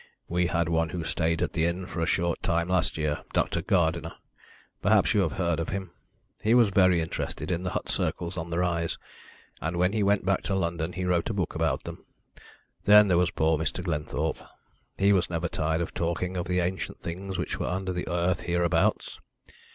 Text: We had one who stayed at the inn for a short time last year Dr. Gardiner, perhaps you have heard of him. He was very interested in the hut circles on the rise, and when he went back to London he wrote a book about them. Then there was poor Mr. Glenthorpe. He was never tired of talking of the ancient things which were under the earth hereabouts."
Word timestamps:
We 0.27 0.47
had 0.47 0.67
one 0.67 0.89
who 0.89 1.03
stayed 1.03 1.43
at 1.43 1.53
the 1.53 1.65
inn 1.67 1.85
for 1.85 1.99
a 2.01 2.07
short 2.07 2.41
time 2.41 2.69
last 2.69 2.97
year 2.97 3.21
Dr. 3.33 3.61
Gardiner, 3.61 4.13
perhaps 4.81 5.13
you 5.13 5.21
have 5.21 5.33
heard 5.33 5.59
of 5.59 5.69
him. 5.69 5.91
He 6.41 6.55
was 6.55 6.71
very 6.71 6.99
interested 7.01 7.51
in 7.51 7.61
the 7.61 7.69
hut 7.69 7.87
circles 7.87 8.35
on 8.35 8.49
the 8.49 8.57
rise, 8.57 8.97
and 9.61 9.77
when 9.77 9.93
he 9.93 10.01
went 10.01 10.25
back 10.25 10.41
to 10.45 10.55
London 10.55 10.93
he 10.93 11.05
wrote 11.05 11.29
a 11.29 11.35
book 11.35 11.53
about 11.53 11.83
them. 11.83 12.03
Then 12.85 13.09
there 13.09 13.17
was 13.19 13.29
poor 13.29 13.59
Mr. 13.59 13.83
Glenthorpe. 13.83 14.41
He 14.97 15.13
was 15.13 15.29
never 15.29 15.47
tired 15.47 15.81
of 15.81 15.93
talking 15.93 16.35
of 16.35 16.47
the 16.47 16.61
ancient 16.61 16.99
things 16.99 17.37
which 17.37 17.59
were 17.59 17.67
under 17.67 17.93
the 17.93 18.07
earth 18.09 18.39
hereabouts." 18.39 19.19